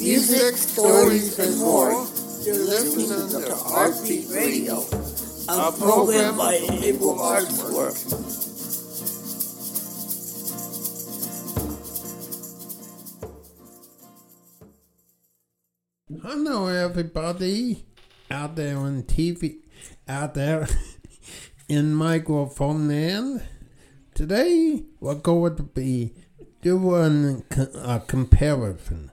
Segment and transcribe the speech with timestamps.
[0.00, 1.90] music, stories, and more.
[2.42, 4.80] You're listening to Artbeat Radio,
[5.48, 7.94] a program by Able Arts Work.
[16.22, 17.84] Hello, everybody
[18.30, 19.58] out there on TV,
[20.08, 20.66] out there
[21.68, 23.42] in microphone land.
[24.14, 26.14] Today, we're going to be
[26.62, 27.44] doing
[27.74, 29.10] a comparison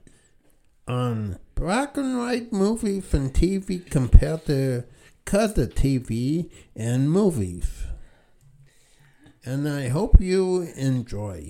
[0.88, 4.86] on black and white movies and TV compared to
[5.26, 7.84] color TV and movies.
[9.44, 11.50] And I hope you enjoy.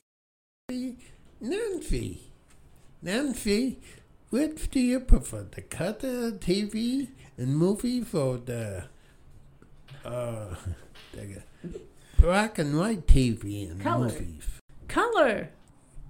[1.39, 2.31] Nancy,
[3.01, 3.79] Nancy,
[4.29, 8.85] which do you prefer, the color TV and movies or the,
[10.03, 10.55] uh,
[11.13, 11.41] the
[12.19, 14.07] black and white TV and Color.
[14.09, 14.59] movies?
[14.88, 15.49] Color.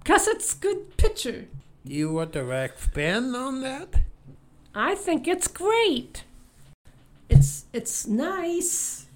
[0.02, 1.46] Because it's good picture.
[1.88, 4.02] You want to expand on that?
[4.74, 6.22] I think it's great.
[7.30, 9.06] It's it's nice.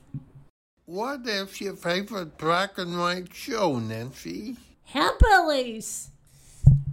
[0.87, 4.57] What is your favorite black and white show, Nancy?
[4.89, 6.09] Hillbillies.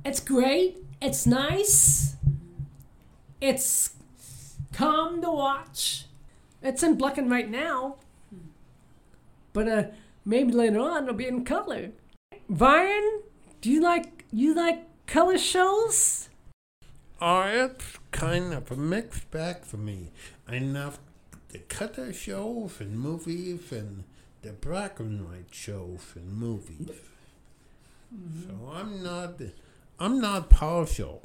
[0.04, 0.84] It's great.
[1.02, 2.18] It's nice.
[3.40, 3.94] It's
[4.74, 6.08] calm to watch.
[6.62, 7.96] It's in black and white now.
[9.54, 9.84] But uh
[10.26, 11.92] maybe later on it'll be in color.
[12.50, 13.22] Brian,
[13.62, 16.30] do you like you like color shows?
[17.20, 20.12] Oh, it's kind of a mixed bag for me.
[20.48, 21.00] I love
[21.50, 24.04] the color shows and movies and
[24.44, 26.92] the black and white shows and movies.
[28.46, 29.42] So I'm not,
[30.00, 31.24] I'm not partial.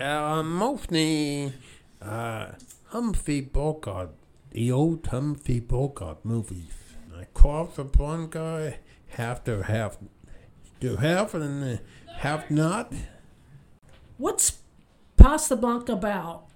[0.00, 1.52] Uh, mostly,
[2.00, 2.46] uh,
[2.86, 4.10] Humphrey Bogart,
[4.50, 6.74] the old Humphrey Bogart movies.
[7.14, 8.74] Like Casablanca,
[9.10, 9.98] have to have,
[10.82, 11.82] to have and uh,
[12.18, 12.92] have not.
[14.18, 14.58] What's
[15.16, 16.46] Pasta Blanca about?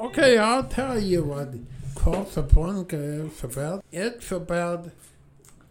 [0.00, 1.52] Okay, I'll tell you what
[1.94, 3.84] Casablanca is about.
[3.92, 4.90] It's about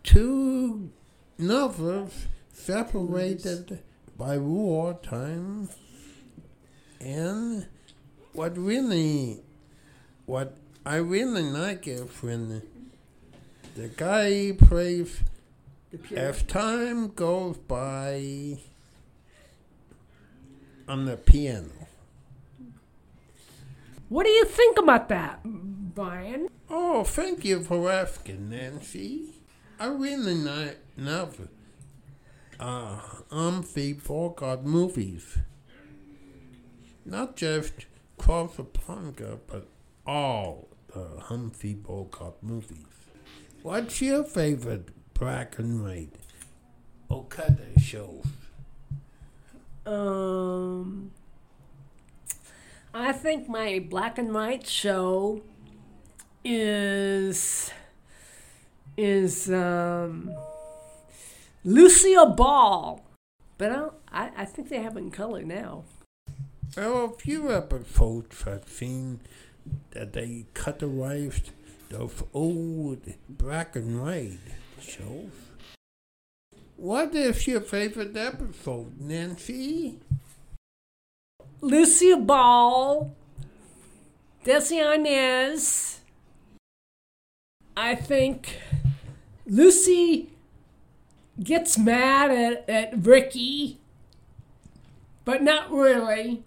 [0.03, 0.91] two
[1.39, 3.79] lovers separated
[4.15, 5.69] by war wartime,
[6.99, 7.65] and
[8.33, 9.41] what really,
[10.27, 12.61] what I really like is when
[13.75, 15.21] the guy plays
[16.15, 18.57] as time goes by
[20.87, 21.87] on the piano.
[24.09, 26.47] What do you think about that, Brian?
[26.69, 29.33] Oh, thank you for asking, Nancy.
[29.79, 31.47] I really ni- love
[32.59, 32.99] uh,
[33.31, 35.37] Humphrey Bogart movies.
[37.03, 37.73] Not just
[38.19, 39.67] Casablanca, but
[40.05, 42.85] all the Humphrey Bogart movies.
[43.63, 46.13] What's your favorite black and white
[47.09, 48.21] or color show?
[49.85, 51.11] Um,
[52.93, 55.41] I think my black and white show
[56.43, 57.71] is
[58.97, 60.33] is um,
[61.63, 63.03] Lucille Ball,
[63.57, 65.83] but I, I I think they have it in color now.
[66.75, 69.21] Well, a few episodes I've seen
[69.91, 71.51] that they cut the colorized
[71.93, 74.39] of old black and white
[74.81, 75.31] shows.
[76.77, 79.99] What is your favorite episode, Nancy?
[81.61, 83.15] Lucy Ball,
[84.43, 85.99] Desi Arnaz.
[87.77, 88.59] I think
[89.45, 90.29] Lucy
[91.41, 93.79] gets mad at, at Ricky,
[95.23, 96.43] but not really.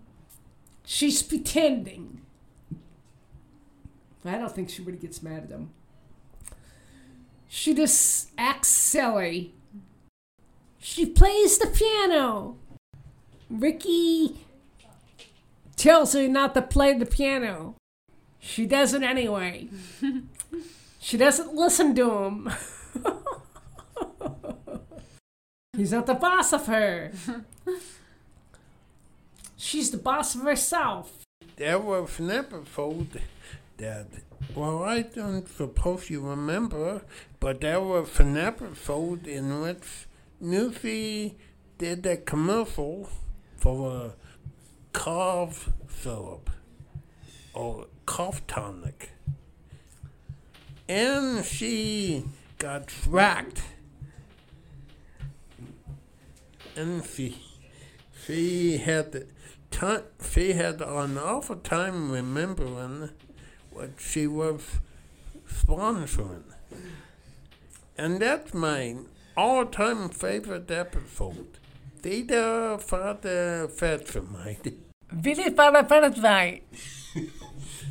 [0.85, 2.21] She's pretending.
[4.25, 5.71] I don't think she really gets mad at him.
[7.49, 9.55] She just acts silly.
[10.79, 12.57] She plays the piano.
[13.51, 14.45] Ricky
[15.77, 17.75] tells her not to play the piano.
[18.39, 19.69] She does it anyway.
[21.01, 22.51] she doesn't listen to him.
[25.77, 27.13] He's not the boss of her.
[29.57, 31.25] She's the boss of herself.
[31.57, 33.21] There was an episode
[33.79, 34.07] that,
[34.55, 37.03] well, I don't suppose you remember,
[37.41, 40.07] but there was an episode in which
[40.41, 41.37] Lucy
[41.79, 43.09] did a commercial
[43.57, 44.15] for a
[44.93, 46.51] cough syrup
[47.55, 49.11] or cough tonic.
[50.89, 52.25] And she
[52.59, 53.63] got tracked.
[56.77, 57.43] And she,
[58.25, 59.27] she had
[59.71, 60.03] time,
[60.33, 63.11] she had an awful time remembering
[63.79, 64.81] what she was
[65.49, 66.43] sponsoring.
[67.97, 68.97] And that's my
[69.37, 71.59] all-time favorite episode.
[72.03, 74.75] Theta Vater Vegemite.
[75.13, 75.85] Willy Vader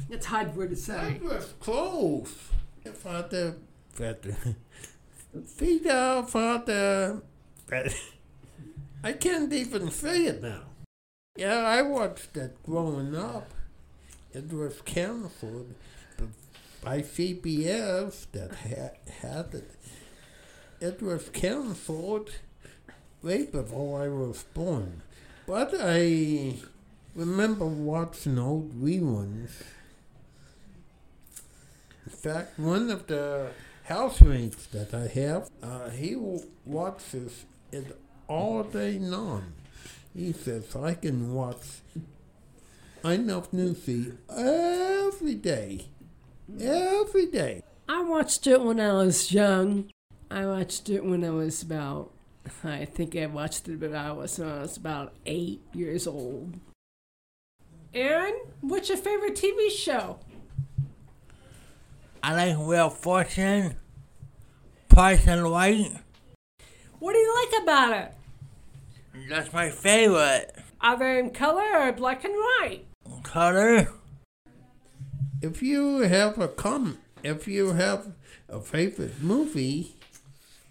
[0.10, 1.20] It's hard word to say.
[1.20, 2.36] That was close.
[2.94, 3.56] Father,
[3.94, 4.36] Father,
[5.34, 7.22] Vida, Father.
[9.04, 10.64] I can't even say it now.
[11.38, 13.52] Yeah, I watched that growing up.
[14.34, 15.74] It was canceled
[16.84, 19.72] by CBS that had, it.
[20.80, 22.32] It was canceled
[23.24, 25.02] right before I was born.
[25.48, 26.56] But I
[27.16, 29.64] remember watching old reruns.
[32.06, 33.52] In fact, one of the
[33.84, 36.16] housemates that I have, uh, he
[36.66, 37.98] watches it
[38.28, 39.54] all day long.
[40.16, 41.82] He says I can watch
[43.04, 45.88] enough Newsy every day.
[46.60, 47.64] Every day.
[47.90, 49.90] I watched it when I was young.
[50.30, 52.12] I watched it when I was about,
[52.64, 56.60] I think I watched it when I was, when I was about eight years old.
[57.94, 60.20] Aaron, what's your favorite TV show?
[62.22, 63.78] I like Wheel of Fortune,
[64.90, 65.92] Price and Right.
[67.00, 68.14] What do you like about it?
[69.30, 70.52] That's my favorite.
[70.82, 72.86] Are they in color or black and white?
[73.24, 73.90] Color.
[75.42, 78.14] If you have a com, if you have
[78.50, 79.96] a favorite movie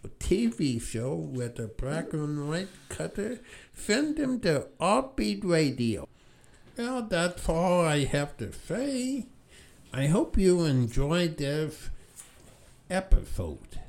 [0.04, 3.40] or TV show with a black and white cutter,
[3.74, 6.08] send them to Artbeat Radio.
[6.76, 9.26] Well, that's all I have to say.
[9.92, 11.90] I hope you enjoyed this
[12.90, 13.80] episode.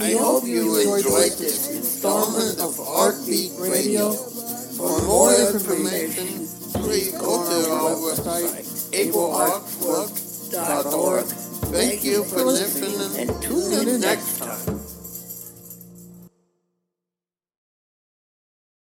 [0.00, 4.12] I hope you enjoyed this installment of Artbeat Radio.
[4.12, 6.48] For more information,
[6.80, 8.64] please go to our website,
[8.96, 9.73] ableart.com